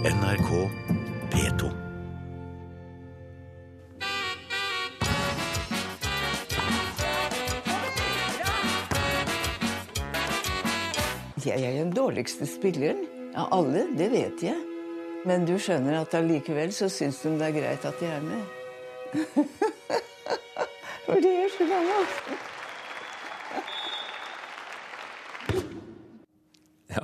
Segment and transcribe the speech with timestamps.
[0.00, 0.50] NRK
[1.30, 1.66] P2.
[11.44, 13.04] Jeg er den dårligste spilleren
[13.36, 14.56] av alle, det vet jeg.
[15.28, 18.40] Men du skjønner at allikevel så syns de det er greit at jeg er med.
[21.04, 22.56] For det er så gammelt.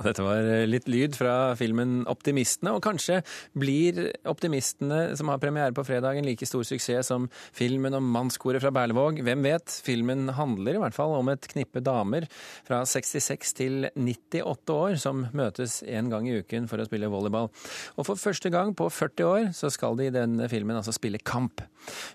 [0.07, 3.21] Dette var litt lyd fra filmen 'Optimistene', og kanskje
[3.57, 8.61] blir 'Optimistene', som har premiere på fredag, en like stor suksess som filmen om mannskoret
[8.61, 9.21] fra Berlevåg.
[9.23, 9.67] Hvem vet?
[9.83, 12.27] Filmen handler i hvert fall om et knippe damer
[12.67, 17.49] fra 66 til 98 år som møtes en gang i uken for å spille volleyball.
[17.97, 21.19] Og for første gang på 40 år så skal de i denne filmen altså spille
[21.19, 21.61] kamp.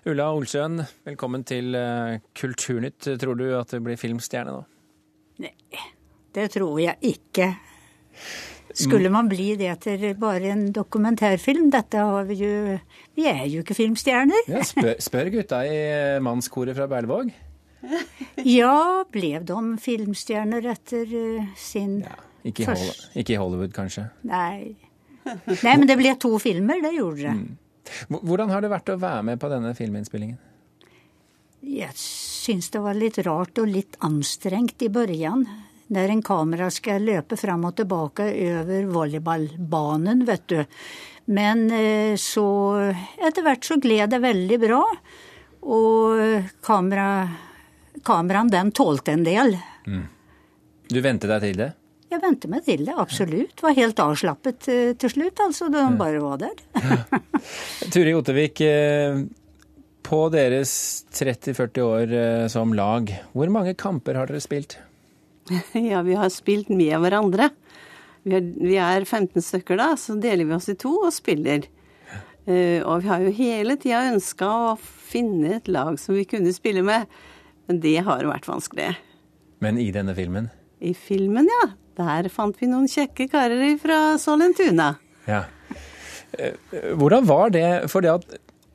[0.05, 3.17] Ulla Olsøen, velkommen til eh, Kulturnytt.
[3.19, 4.63] Tror du at du blir filmstjerne nå?
[5.43, 5.53] Nei,
[6.33, 7.53] det tror jeg ikke.
[8.73, 11.67] Skulle man bli det etter bare en dokumentarfilm?
[11.73, 12.53] Dette har vi jo
[13.15, 14.47] Vi er jo ikke filmstjerner.
[14.49, 17.31] Ja, spør, spør gutta i eh, mannskoret fra Berlevåg.
[18.47, 22.15] Ja, ble de filmstjerner etter eh, sin Ja,
[22.47, 24.07] ikke, i Hollywood, ikke i Hollywood, kanskje.
[24.27, 24.73] Nei.
[25.27, 27.35] Nei, men det ble to filmer, det gjorde det.
[28.09, 30.39] Hvor- Hvordan har det vært å være med på denne filminnspillingen?
[31.63, 35.45] Jeg syns det var litt rart og litt anstrengt i børjan.
[35.87, 38.29] Der en kamera skal løpe fram og tilbake
[38.61, 40.61] over volleyballbanen, vet du.
[41.25, 42.45] Men eh, så
[43.19, 44.81] etter hvert så gled det veldig bra.
[45.63, 47.07] Og kamera,
[48.03, 49.55] kameraen den tålte en del.
[50.91, 51.69] Du vente deg til det?
[52.13, 53.63] Jeg vente meg til det, absolutt.
[53.63, 55.69] Var helt avslappet eh, til slutt, altså.
[55.73, 56.59] Hun bare var der.
[57.93, 59.23] Turi Ottervik, eh,
[60.03, 60.73] på deres
[61.15, 62.17] 30-40 år
[62.51, 64.75] som lag, hvor mange kamper har dere spilt?
[65.91, 67.49] Ja, vi har spilt med hverandre.
[68.23, 71.67] Vi er, vi er 15 stykker da, så deler vi oss i to og spiller.
[72.43, 76.51] Uh, og vi har jo hele tida ønska å finne et lag som vi kunne
[76.55, 77.07] spille med,
[77.69, 78.89] men det har vært vanskelig.
[79.63, 80.49] Men i denne filmen?
[80.83, 81.69] I filmen, ja.
[81.99, 84.95] Der fant vi noen kjekke karer fra Sollentuna.
[85.29, 85.43] Ja.
[86.33, 86.57] Eh,
[86.97, 87.67] Hvordan var det?
[87.93, 88.25] For det at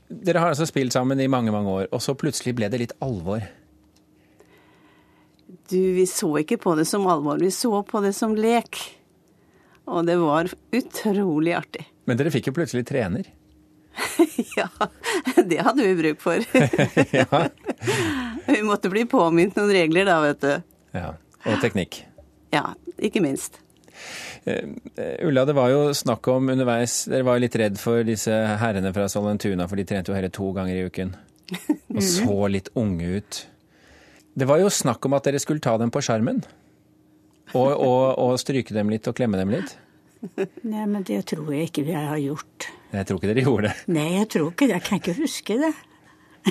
[0.09, 2.95] dere har altså spilt sammen i mange, mange år, og så plutselig ble det litt
[3.05, 3.43] alvor.
[5.69, 8.79] Du, vi så ikke på det som alvor, vi så på det som lek.
[9.89, 11.85] Og det var utrolig artig.
[12.09, 13.29] Men dere fikk jo plutselig trener.
[14.55, 14.69] Ja,
[15.37, 16.43] det hadde vi bruk for.
[17.21, 17.41] ja.
[18.47, 20.53] Vi måtte bli påminnet noen regler da, vet du.
[20.97, 21.15] ja.
[21.49, 22.01] Og teknikk.
[22.53, 23.61] Ja, ikke minst.
[24.45, 24.65] Eh,
[25.27, 28.93] Ulla, det var jo snakk om underveis Dere var jo litt redd for disse herrene
[28.95, 31.15] fra Sollentuna, for de trente jo hele to ganger i uken.
[31.95, 33.41] Og så litt unge ut.
[34.39, 36.43] Det var jo snakk om at dere skulle ta dem på skjermen.
[37.57, 39.73] Og, og, og stryke dem litt og klemme dem litt.
[40.67, 42.67] Nei, men det tror jeg ikke vi har gjort.
[42.93, 43.77] Jeg tror ikke dere gjorde det.
[43.97, 44.75] Nei, jeg tror ikke det.
[44.79, 45.73] Jeg kan ikke huske det.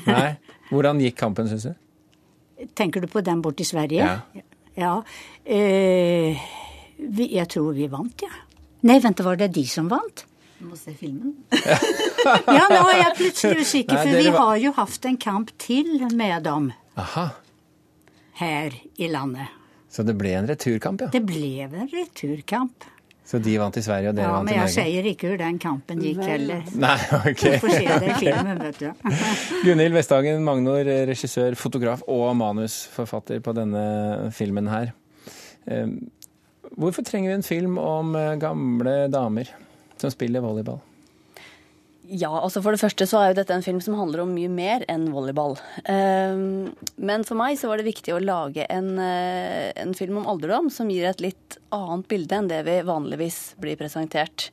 [0.08, 0.30] Nei.
[0.72, 1.75] Hvordan gikk kampen, syns du?
[2.78, 4.02] Tenker du på den borte i Sverige?
[4.04, 4.44] Ja.
[4.78, 4.94] Ja.
[5.46, 6.38] Eh,
[6.98, 8.34] vi, jeg tror vi vant, ja.
[8.88, 10.25] Nei, vent, var det de som vant?
[10.58, 11.36] Du må se filmen.
[12.28, 15.18] Ja, nå er jeg plutselig usikker, Nei, for dere vi var- har jo hatt en
[15.22, 16.66] kamp til med dem
[17.00, 17.28] Aha.
[18.40, 19.48] Her i landet.
[19.90, 21.08] Så det ble en returkamp, ja.
[21.14, 22.86] Det ble en returkamp.
[23.28, 25.58] Så de vant i Sverige, og dere Ja, vant men jeg sier ikke hvor den
[25.59, 26.62] kampen gikk heller.
[26.80, 27.42] Nei, ok.
[27.44, 29.09] Du får se det i filmen, vet du.
[29.68, 33.81] Gunhild Vesthagen Magnor, regissør, fotograf og manusforfatter på denne
[34.36, 34.94] filmen her.
[35.68, 35.92] Eh,
[36.78, 39.50] Hvorfor trenger vi en film om eh, gamle damer
[40.00, 40.80] som spiller volleyball?
[42.07, 44.51] Ja, altså For det første så er jo dette en film som handler om mye
[44.51, 45.57] mer enn volleyball.
[45.91, 50.28] Ehm, Men for meg så var det viktig å lage en, eh, en film om
[50.28, 54.51] alderdom som gir et litt annet bilde enn det vi vanligvis blir presentert.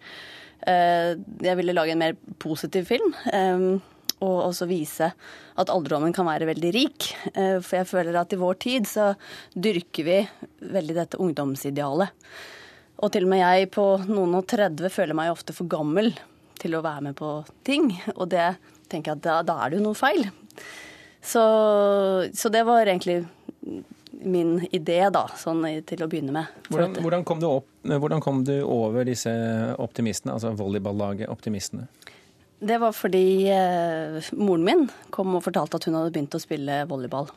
[0.67, 3.15] Eh, Jeg ville lage en mer positiv film.
[3.33, 3.83] ehm,
[4.21, 5.13] Og også vise
[5.59, 7.15] at alderdommen kan være veldig rik.
[7.35, 9.17] Eh, For jeg føler at i vår tid så
[9.55, 10.29] dyrker vi
[10.63, 12.09] veldig dette ungdomsidealet.
[13.01, 16.15] Og til og med jeg på noen og 30 føler meg ofte for gammel
[16.65, 17.91] til å være med på ting.
[18.17, 18.55] Og det
[18.91, 20.27] tenker jeg at da, da er det jo noe feil.
[21.25, 21.43] Så,
[22.37, 23.23] så det var egentlig
[24.25, 26.65] min idé, da, sånn til å begynne med.
[26.71, 29.33] Hvordan, hvordan, kom du opp, hvordan kom du over disse
[29.81, 31.89] optimistene, altså volleyballaget Optimistene?
[32.65, 36.85] Det var fordi eh, moren min kom og fortalte at hun hadde begynt å spille
[36.89, 37.29] volleyball.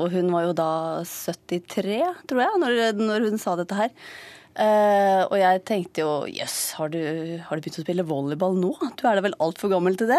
[0.00, 0.70] Og hun var jo da
[1.04, 1.98] 73,
[2.30, 3.92] tror jeg, når, når hun sa dette her.
[4.52, 8.72] Eh, og jeg tenkte jo jøss, har, du- har du begynt å spille volleyball nå?
[9.00, 10.18] Du er da vel altfor gammel til det?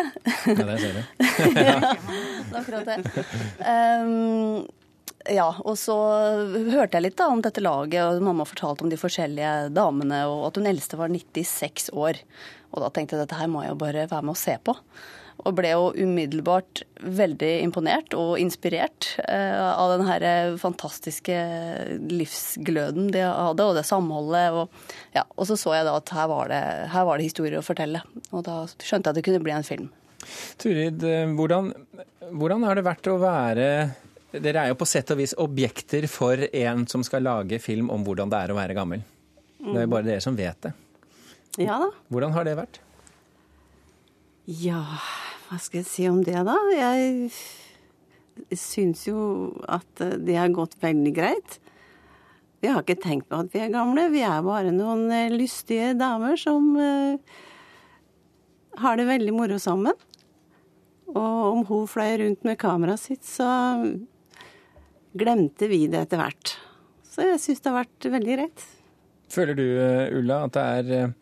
[0.50, 1.04] Ja, det ser du.
[1.68, 3.28] ja, det er akkurat det.
[3.62, 4.64] Um,
[5.32, 5.94] Ja, og så
[6.74, 10.50] hørte jeg litt da om dette laget, og mamma fortalte om de forskjellige damene, og
[10.50, 12.20] at hun eldste var 96 år.
[12.74, 14.76] Og da tenkte jeg dette her må jeg jo bare være med og se på.
[15.42, 20.26] Og ble jo umiddelbart veldig imponert og inspirert eh, av den her
[20.62, 21.36] fantastiske
[22.12, 24.54] livsgløden de hadde, og det samholdet.
[24.54, 26.62] Og, ja, og så så jeg da at her var, det,
[26.94, 28.04] her var det historier å fortelle.
[28.32, 29.92] Og da skjønte jeg at det kunne bli en film.
[30.62, 31.74] Turid, eh, hvordan,
[32.32, 33.68] hvordan har det vært å være
[34.34, 38.02] Dere er jo på sett og vis objekter for en som skal lage film om
[38.02, 39.04] hvordan det er å være gammel.
[39.62, 40.72] Det er jo bare dere som vet det.
[41.62, 41.92] Ja da.
[42.10, 42.80] Hvordan har det vært?
[44.50, 44.82] Ja,
[45.54, 46.56] hva skal jeg si om det, da?
[46.74, 47.30] Jeg
[48.58, 51.60] syns jo at det har gått veldig greit.
[52.64, 54.08] Vi har ikke tenkt på at vi er gamle.
[54.10, 57.20] Vi er bare noen eh, lystige damer som uh,
[58.82, 59.94] har det veldig moro sammen.
[61.12, 63.46] Og om hun fløy rundt med kameraet sitt, så
[65.14, 66.56] glemte vi det etter hvert.
[67.06, 68.66] Så jeg syns det har vært veldig greit.
[69.30, 71.14] Føler du, eh, Ulla, at det er eh,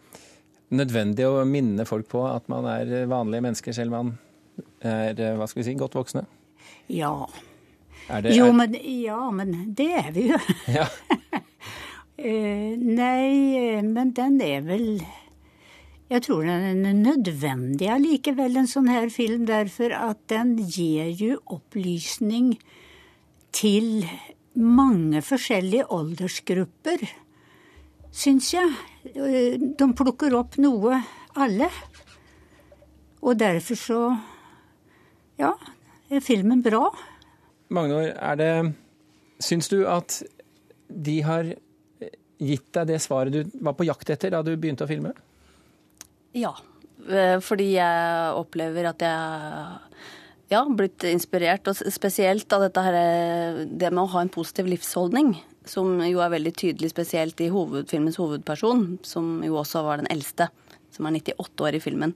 [0.71, 4.11] nødvendig å minne folk på at man er vanlige mennesker, selv om man
[4.81, 6.25] er eh, hva skal vi si, godt voksne?
[6.91, 7.13] Ja.
[8.07, 10.39] Det, Jo, men, ja, men det er vi jo.
[10.77, 10.87] ja.
[12.19, 12.71] uh,
[13.01, 14.87] nei, men den er vel
[16.11, 21.39] Jeg tror den er nødvendig allikevel, en sånn her film, derfor at den gir jo
[21.55, 22.57] opplysning
[23.55, 24.03] til
[24.59, 27.05] mange forskjellige aldersgrupper,
[28.11, 28.71] syns jeg.
[29.15, 30.99] Eh, De plukker opp noe,
[31.35, 31.69] alle.
[33.21, 34.01] Og derfor så
[35.39, 35.53] Ja,
[36.11, 36.89] er filmen bra?
[37.71, 38.51] Magnor, er det
[39.41, 40.19] Syns du at
[40.91, 41.47] de har
[42.41, 45.13] gitt deg det svaret du var på jakt etter da du begynte å filme?
[46.37, 46.51] Ja,
[47.09, 49.79] eh, fordi jeg opplever at jeg
[50.51, 54.67] ja, blitt inspirert, og spesielt av dette her, eh, det med å ha en positiv
[54.67, 55.37] livsholdning.
[55.65, 60.49] Som jo er veldig tydelig, spesielt i hovedfilmens hovedperson, som jo også var den eldste.
[60.91, 62.13] Som er 98 år i filmen.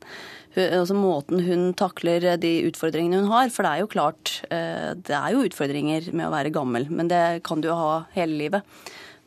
[0.55, 3.49] Hun, altså Måten hun takler de utfordringene hun har.
[3.49, 7.07] For det er jo klart, eh, det er jo utfordringer med å være gammel, men
[7.07, 8.63] det kan du jo ha hele livet.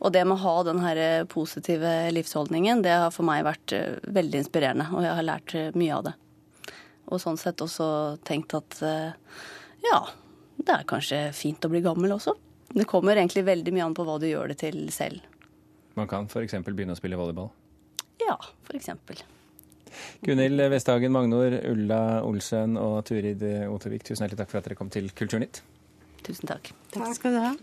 [0.04, 3.99] Og det med å ha den her positive livsholdningen, det har for meg vært eh,
[4.04, 4.90] veldig inspirerende.
[4.93, 6.19] Og jeg har lært eh, mye av det.
[7.08, 7.88] Og sånn sett også
[8.26, 9.38] tenkt at eh,
[9.87, 10.02] ja,
[10.58, 12.34] det er kanskje fint å bli gammel også.
[12.75, 15.25] Det kommer egentlig veldig mye an på hva du gjør det til selv.
[15.96, 16.58] Man kan f.eks.
[16.66, 17.49] begynne å spille volleyball.
[18.22, 19.22] Ja, for eksempel.
[20.22, 24.93] Gunhild Vesthagen, Magnor, Ulla Olsen og Turid Ottervik, tusen hjertelig takk for at dere kom
[24.93, 25.62] til Kulturnytt.
[26.28, 26.72] Tusen takk.
[26.93, 27.54] Takk skal du ha.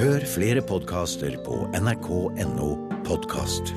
[0.00, 2.72] Hør flere podkaster på nrk.no
[3.04, 3.74] podkast.